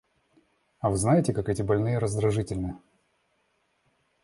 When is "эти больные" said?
1.47-1.99